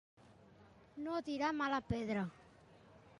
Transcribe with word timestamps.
No 1.03 1.19
tirar 1.27 1.53
mala 1.59 1.79
pedra. 1.93 2.27